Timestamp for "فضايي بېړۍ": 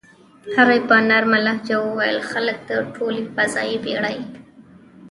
3.35-4.19